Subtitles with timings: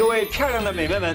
[0.00, 1.14] 各位漂亮的美眉们，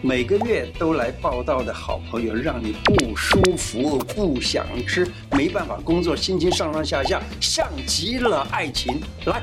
[0.00, 9.00] 每个月都来报道的好朋友，让你不舒服、不想吃、没办法工作、心情上上下下，像极了爱情。
[9.26, 9.42] 来，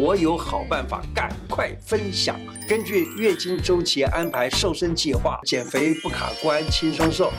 [0.00, 2.38] 我有好办法，赶快分享。
[2.68, 7.32] 根据月经周期安排瘦身计划，减肥不卡关，轻松瘦。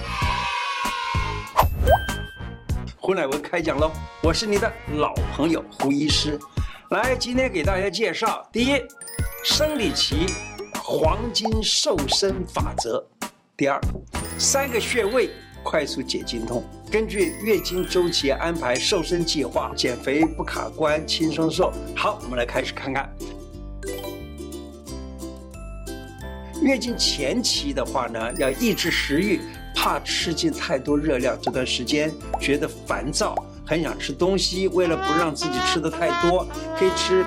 [2.97, 3.93] 胡乃文开讲喽！
[4.21, 6.37] 我是你的老朋友胡医师，
[6.89, 8.81] 来，今天给大家介绍第一，
[9.41, 10.25] 生理期。
[10.87, 13.03] 黄金瘦身法则，
[13.57, 13.81] 第二，
[14.37, 15.31] 三个穴位
[15.63, 16.63] 快速解经痛。
[16.91, 21.73] 根据月经周期安排瘦身计划，减肥不卡关，轻松瘦。
[21.95, 23.11] 好，我们来开始看看。
[26.61, 29.41] 月经前期的话呢，要抑制食欲，
[29.75, 34.67] 怕吃进太多热量，这段时间觉得烦躁，很想吃东西。
[34.67, 37.25] 为了不让自己吃得太多，可以吃。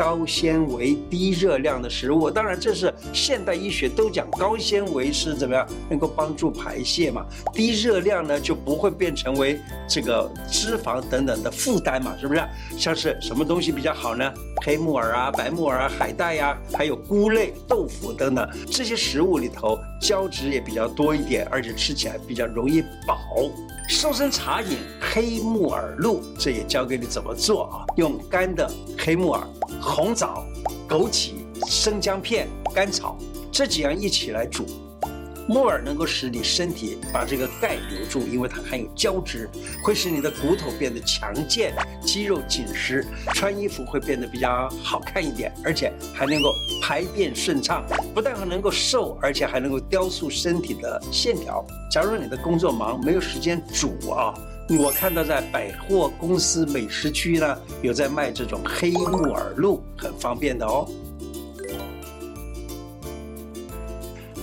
[0.00, 12.42] 高纤维、低热量的食物，当然这是现代医学都讲高纤维是怎么样能够帮助排泄嘛，低热量呢就不会变成为这个脂肪等等的负担嘛，是不是？
[12.78, 14.32] 像是什么东西比较好呢？
[14.62, 23.18] 黑木耳啊、白木耳啊、海带呀、还有菇类、豆腐等等这些食物里头胶质也比较多一点，而且吃起来比较容易饱。
[23.88, 27.84] 瘦身茶饮黑木耳露，这也教给你怎么做啊？
[27.96, 29.44] 用干的黑木耳。
[29.80, 30.44] 红枣、
[30.88, 31.32] 枸杞、
[31.66, 33.16] 生姜片、甘草
[33.50, 34.66] 这几样一起来煮。
[35.48, 39.48] 木耳能够使你身体把这个钙留住，因为它含有胶质，
[39.82, 47.84] 会使你的骨头变得强健，肌肉紧实，穿衣服会变得比较好看一点，而且还能够排便顺畅。
[48.14, 51.64] 不但能够瘦，而且还能够雕塑身体的线条。
[51.90, 54.32] 假如你的工作忙，没有时间煮啊。
[54.78, 60.88] 我看到在百货公司美食区呢，有在卖这种黑木耳露，很方便的哦。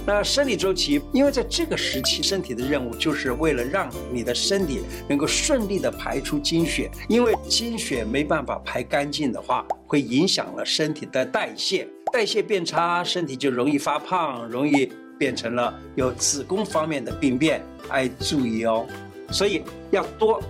[0.08, 14.90] 那生理周期，因为在这个时期，身体的任务就是为了让你的身体能够顺利的排出经血，因为经血没办法排干净的话，会影响了身体的代谢，代谢变差，身体就容易发胖，容易
[15.20, 18.88] 变成了有子宫方面的病变，哎，注意哦。
[19.30, 19.62] 所以
[19.92, 20.42] 要多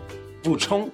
[0.44, 0.88] 补充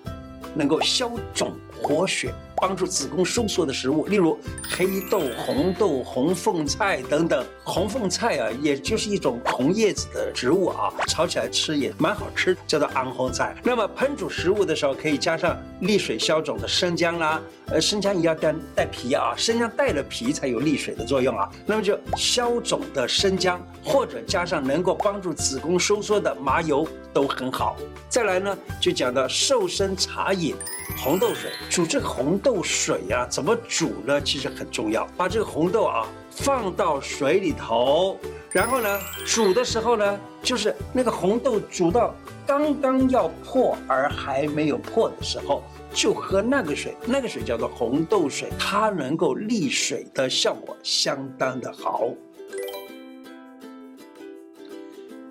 [0.55, 1.51] 能够消肿
[1.81, 7.45] 活血、帮助子宫收缩的食物，例如黑豆、红豆、红凤菜等等。
[7.65, 13.53] 红凤菜啊，也就是一种红叶子的植物啊，炒起来吃也蛮好吃，叫做红凤菜。
[13.63, 17.41] 那么烹煮食物的时候，可以加上利水消肿的生姜啦。
[17.67, 21.49] 呃，生姜也要带带皮啊，生姜带了皮才有利水的作用啊。
[21.65, 27.75] 那么就消肿的生姜，或者加上能够帮助子宫收缩的麻油都很好。
[28.07, 30.55] 再来呢，就讲到瘦身茶饮，
[30.97, 31.51] 红豆水。
[31.69, 34.21] 煮这个红豆水呀、怎么煮呢？
[34.21, 35.07] 其实很重要。
[35.17, 38.17] 把这个红豆啊放到水里头，
[38.51, 42.13] 然后呢煮的时候呢，就是那个红豆煮到
[42.45, 45.63] 刚刚要破而还没有破的时候。
[45.95, 52.09] 就喝那个水，那个水叫做红豆水，它能够利水的效果相当的好。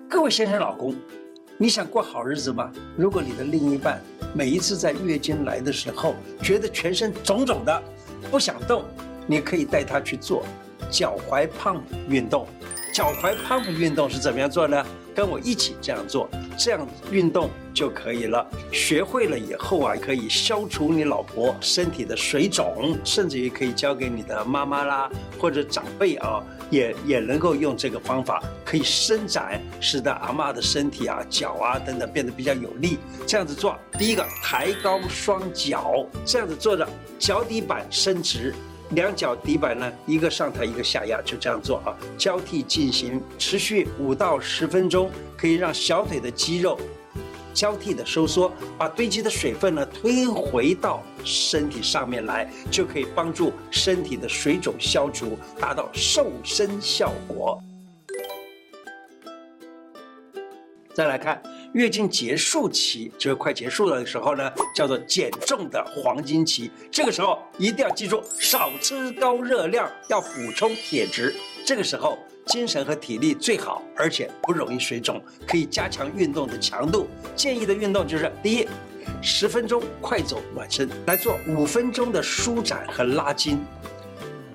[0.09, 0.95] 各位先生、老公，
[1.57, 2.71] 你想过好日子吗？
[2.95, 4.01] 如果你的另一半
[4.35, 7.83] 每一次在月经来的时候，觉得全身肿肿的，
[8.31, 8.83] 不想动，
[9.27, 10.43] 你可以带她去做
[10.89, 12.47] 脚踝胖运动。
[12.93, 14.85] 脚踝 pump 运动是怎么样做呢？
[15.15, 18.47] 跟我一起这样做，这样运动就可以了。
[18.71, 25.09] 学会了以后啊，可以消除你老婆身体的水肿，甚至于可以交给你的妈妈啦，
[25.39, 32.99] 或者长辈啊，也也能够用这个方法，可以伸展，使得阿嬷的身体啊、脚啊等等变得比较有力。
[33.25, 36.87] 这样子做，第一个抬高双脚，这样子做着，
[37.17, 38.53] 脚底板伸直。
[38.91, 46.79] 两脚底板呢，一个上抬，一个下压，就这样做啊，交替进行，持续五到十分钟，可以让小腿的肌肉
[47.53, 57.61] 交替的收缩，把堆积的水分呢推回到身体上面来，就可以帮助身体的水肿消除，达到瘦身效果。
[60.93, 61.41] 再来看
[61.73, 66.69] 月经结束期，就是快结束的时候呢，叫做减重的黄金期。
[66.91, 71.33] 这个时候一定要记住，少吃高热量，要补充铁质。
[71.65, 77.07] 这个时候精神和体力最好，而且不容易水肿，可以加强运动的强度。
[77.35, 78.67] 建议的运动就是：第一，
[79.19, 83.59] 十分钟快走暖身，来做五分钟的舒展和拉筋。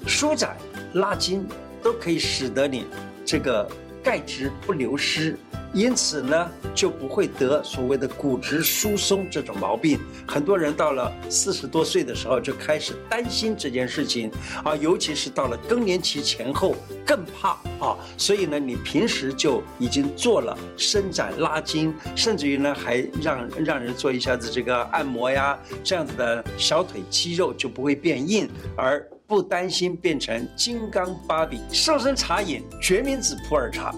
[0.06, 0.56] 舒展、
[0.94, 1.44] 拉筋
[1.82, 2.86] 都可以使得你
[3.24, 3.68] 这个
[4.04, 5.36] 钙质不流失。
[5.72, 9.98] 因此呢，就不会得所谓的骨质疏松这种毛病。
[10.26, 14.30] 很多人到了四十多岁的时候就开始担心这件事情
[14.64, 16.74] 啊，尤其是到了更年期前后
[17.04, 17.96] 更怕啊。
[18.16, 31.60] 所以呢，你平时就已经做了伸展拉筋，甚至于呢，还让让人做一下子这个按摩呀，这样子的小腿肌肉就不会变硬，而不担心变成金刚芭比。
[31.70, 33.94] 瘦身茶饮决明子普洱茶。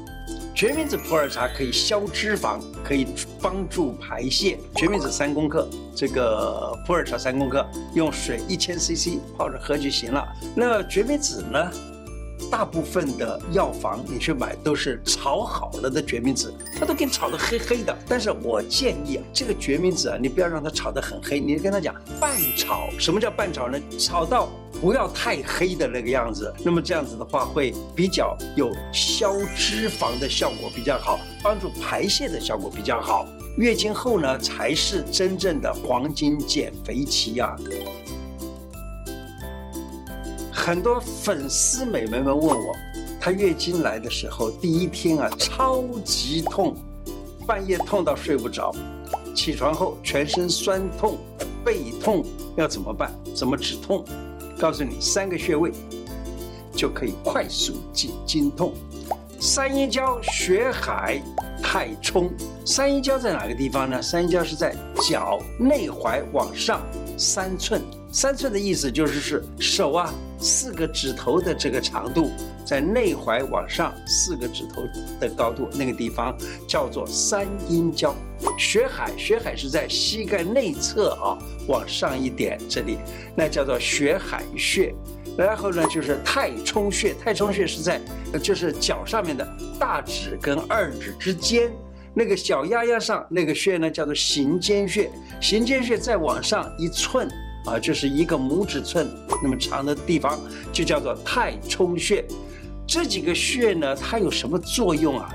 [0.53, 3.07] 决明子普洱茶可以消脂肪，可以
[3.41, 4.59] 帮助排泄。
[4.75, 10.27] 决明子三公克，这个普洱茶三公克，用水一千 CC 泡着喝就行了。
[10.57, 11.71] 那决明子呢？
[12.51, 17.97] 大部分的药房你去买都是炒好了的决明子，它都给你炒得黑黑的。
[18.09, 22.89] 但是我建议啊，这个决明子啊，你不要让它炒得很黑，你跟他讲半炒。
[22.99, 23.79] 什么叫半炒呢？
[23.99, 24.49] 炒到。
[24.81, 33.27] 不要太黑的那个样子，那么这样子的话会比较有消脂肪的效果比较好，帮助排泄的效果比较好。
[33.59, 37.55] 月经后呢，才是真正的黄金减肥期呀。
[40.61, 42.77] 很多粉丝美眉们问我，
[43.19, 46.77] 她月经来的时候第一天啊，超级痛，
[47.47, 48.71] 半夜痛到睡不着，
[49.35, 51.17] 起床后全身酸痛、
[51.65, 52.23] 背痛，
[52.57, 53.11] 要怎么办？
[53.35, 54.05] 怎么止痛？
[54.59, 55.73] 告诉你三个穴位，
[56.77, 58.75] 就可以快速解经痛。
[59.41, 61.23] 三阴交、血海、
[61.63, 62.31] 太冲。
[62.67, 64.03] 三阴交在哪个地方呢？
[64.03, 64.77] 三阴交是在
[65.09, 66.83] 脚内踝往上
[67.17, 67.81] 三寸，
[68.13, 72.31] 三寸的意思就是是手啊四个指头的这个长度，
[72.65, 74.83] 在内踝往上四个指头
[75.21, 78.15] 的高度，那个地方叫做三阴交。
[78.59, 81.37] 血海，血海是在膝盖内侧啊，
[81.69, 82.99] 往上一点这里，
[83.37, 84.95] 那叫做血海穴。
[85.37, 88.01] 然后呢，就是太冲穴，太冲穴是在
[88.43, 89.47] 就是脚上面的
[89.79, 91.71] 大指跟二指之间
[92.13, 95.11] 那个小丫丫上那个穴呢，叫做行间穴。
[95.41, 97.29] 行间穴再往上一寸
[97.67, 99.09] 啊，就是一个拇指寸
[99.43, 100.39] 那么长的地方，
[100.73, 102.25] 就叫做太冲穴。
[102.87, 105.33] 这几个穴呢，它有什么作用啊？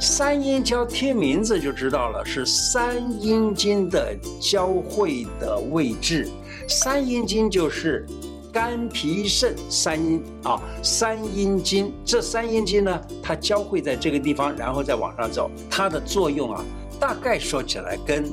[0.00, 6.28] 三阴交听名字就知道了，是三阴经的交汇的位置。
[6.68, 8.04] 三阴经就是
[8.52, 11.92] 肝脾肾三阴啊，三阴经。
[12.04, 15.50] 这三阴经呢，它交汇在这个地方，然后再往上走。
[15.70, 16.62] 它的作用啊，
[17.00, 18.30] 大概说起来跟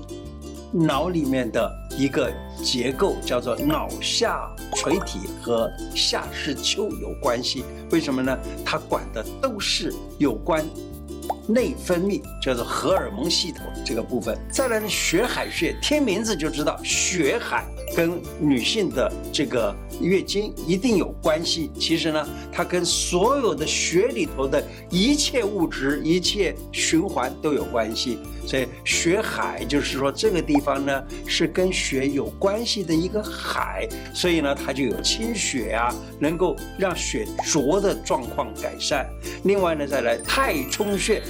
[0.72, 2.32] 脑里面的一个
[2.64, 7.66] 结构叫做脑下垂体和下视丘有关系。
[7.92, 8.38] 为什么呢？
[8.66, 10.66] 它管的都是有关。
[11.48, 17.66] 内分泌叫做荷尔蒙系统这个部分，再来呢，血海穴，听名字就知道，血海
[17.96, 21.72] 跟女性的这个月经一定有关系。
[21.80, 28.20] 其实呢，它跟所有的血里头的一切物质、一切循环都有关系。
[28.48, 39.08] 所以血海就是说这个地方呢是跟血有关系的一个海，所以呢它就有清血啊，能够让血浊的状况改善。
[39.44, 41.22] 另外呢，再来太冲穴。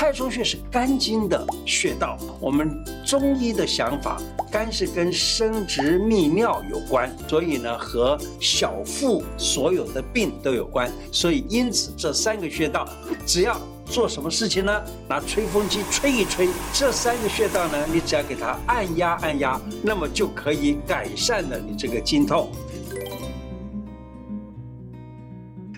[0.00, 2.74] 太冲穴是肝经的穴道，我们
[3.04, 4.16] 中医的想法，
[4.50, 12.88] 肝是跟生殖泌尿有关，所以呢和小腹所有的病都有关，所以因此这三个穴道，
[13.26, 14.82] 只要做什么事情呢？
[15.06, 22.50] 拿吹风机吹一吹，这三个穴道呢，你只要给它按压按压，那么就可以改善了你这个经痛。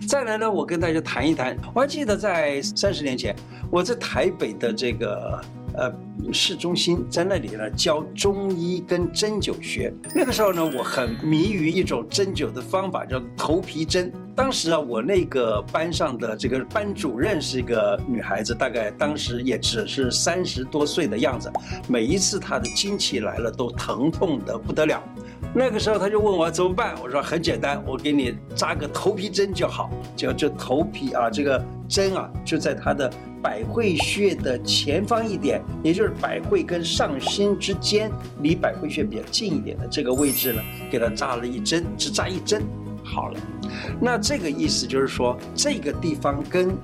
[0.07, 1.57] 再来呢，我跟大家谈一谈。
[1.75, 3.35] 我还记得在三十年前，
[3.71, 5.41] 我在台北的这个
[5.75, 5.93] 呃
[6.33, 9.93] 市中心，在那里呢教中医跟针灸学。
[10.15, 14.13] 那个时候呢，我很迷于一种针灸的方法，叫头皮针。
[14.35, 21.53] 当时啊，我那个班上的这个班主任是一个女孩子，大概当时也只是三十多岁的样子。
[21.89, 25.03] 每一次她的经期来了，都疼痛得不得了。
[25.55, 42.63] 那个时候他就问我怎么办，我说很简单，我给你扎个头皮针就好，就就头皮啊，这个针啊就在他的百会穴的前方一点，也就是百会跟上心之间，离百会穴比较近一点的这个位置呢，给他扎了一针，只扎一针，
[43.05, 43.39] 好了。
[44.01, 46.75] 那这个意思就是说，这个地方跟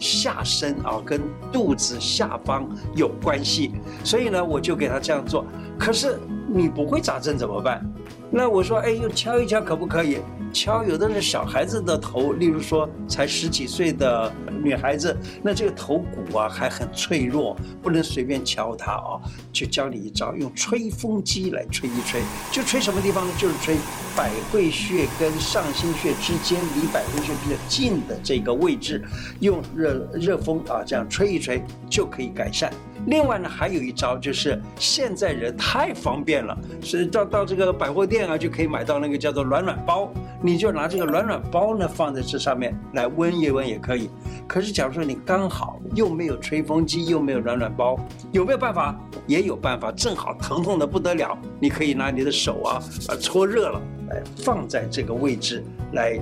[0.00, 1.20] 下身啊，跟
[1.52, 3.70] 肚子下方有关系，
[4.02, 5.46] 所以呢，我就给他这样做，
[5.78, 6.18] 可是。
[6.56, 7.84] 你不会扎针怎么办？
[8.30, 10.18] 那我说，哎，用敲一敲可不可以？
[10.52, 14.32] 敲有的是小孩子的头，例如说才十几岁的
[14.62, 19.18] 女孩子，那这个头骨啊还很脆弱，不能随便敲它啊。
[19.52, 22.20] 就教你一招，用吹风机来吹一吹，
[22.52, 23.32] 就吹什么地方呢？
[23.36, 23.76] 就是吹
[24.16, 29.02] 百会穴跟上心穴之间，离百会穴比较近的这个位置，
[29.40, 32.72] 用热热风啊这样吹一吹就可以改善。
[33.06, 44.08] 另外呢，还有一招就是现在人太方便了，是到到这个百货店啊，就可以买到那个叫做暖暖包，你就拿这个暖暖包呢放在这上面来温一温也可以。
[44.46, 47.98] 可是假如说你刚好又没有吹风机，又没有暖暖包，
[48.32, 48.98] 有没有办法？
[49.26, 53.80] 也有办法，正好疼痛得不得了，你可以拿你的手啊，把搓热了，
[54.10, 56.18] 来放在这个位置来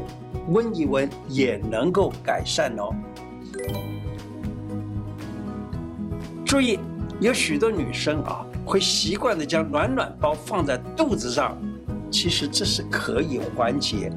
[0.49, 2.95] 温一温，也能够改善哦。
[6.53, 6.79] 注意，
[7.19, 11.57] 有许多女生啊，会习惯的将暖暖包放在肚子上，
[12.11, 14.13] 其实这是可以缓解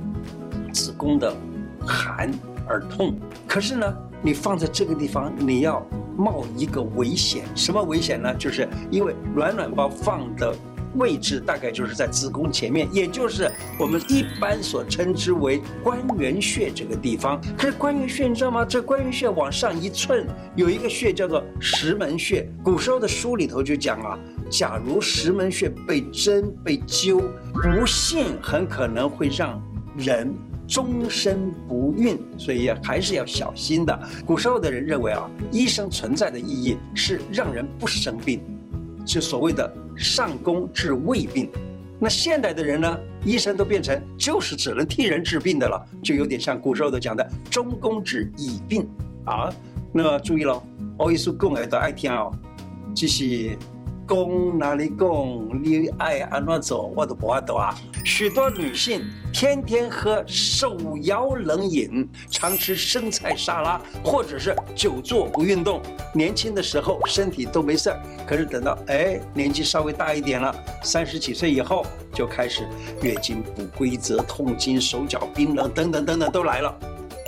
[0.74, 1.34] 子宫的
[1.80, 2.30] 寒
[2.68, 3.18] 而痛。
[3.48, 5.82] 可是呢，你放在这个地方，你要
[6.18, 8.36] 冒一个危险，什么危险呢？
[8.36, 10.54] 就是因为暖暖包放的。
[10.96, 17.42] 位置大概就是在子宫前面，也就是我们一般所称之为关元穴这个地方。
[17.58, 18.66] 可是关元穴你知道吗？
[18.66, 20.25] 这关元穴往上一寸
[20.56, 22.50] 有一个穴叫做石门穴。
[22.64, 27.22] 古时候的书里头就讲啊，假如石门穴被针被灸，
[27.54, 29.62] 不幸很可能会让
[29.98, 30.34] 人
[30.68, 34.00] 终身不孕，所以还是要小心的。
[34.25, 38.42] 古时候的人认为啊，医生存在的意义是让人不生病。
[39.05, 41.50] 就所谓的上工治未病，
[42.00, 48.89] 那现代的人呢，医生都变成就是只能替人治病的了，就有点像古时候的讲的中工治已病
[49.25, 49.53] 啊。
[49.93, 50.62] 那么注意喽，
[50.97, 52.33] 我一说讲的爱听哦，
[52.93, 53.57] 就是。
[54.07, 55.50] 公哪里公？
[55.63, 57.74] 你爱安怎走，我都不爱走啊。
[58.03, 65.81] 许多女性天天喝手摇冷饮，常吃生菜沙拉，或者是久坐不运动。
[66.13, 72.67] 年轻的时候身体都没事儿，可是等到哎年纪稍微大一点了，三十几岁以后就开始
[73.01, 76.74] 月经不规则、痛经、手脚冰冷等等等等都来了。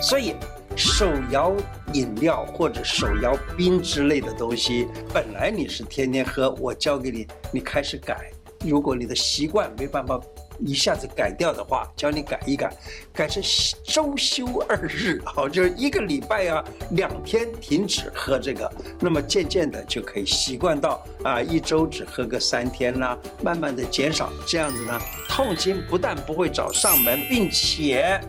[0.01, 0.35] 所以。
[0.77, 1.51] 手摇
[1.93, 8.29] 饮料或者手摇冰之类的东西，本来你是天天喝，我教给你，你开始改。
[8.63, 10.19] 如果你的习惯没办法
[10.59, 12.71] 一下子改掉的话，教你改一改，
[13.11, 13.41] 改成
[13.83, 28.19] 周休二日，好，就是一个礼拜啊，两天停止喝这个，那么渐渐的就可以习惯到啊，一周只喝个三天啦，慢慢的减少，这样子呢，痛经不但不会找上门，并且。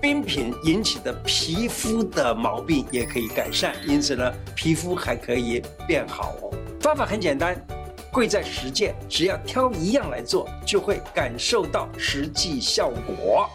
[0.00, 6.50] 冰品引起的皮肤的毛病也可以改善，因此呢，皮肤还可以变好哦。
[6.80, 7.56] 方法很简单，
[8.12, 13.48] 贵在实践，只要挑一样来做，就会感受到实际效果。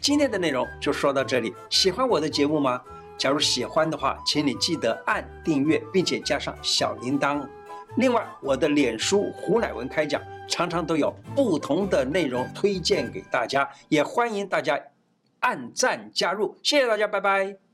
[0.00, 2.80] 今天的内容就说到这里，喜欢我的节目吗？
[3.16, 7.46] 假如喜欢的话，请你记得按订阅，并且加上小铃铛。
[7.96, 14.78] 另外，我的脸书胡乃文开讲常常都有不同的内容推荐给大家，也欢迎大家。
[15.40, 17.67] 按赞加入，谢谢大家，拜拜。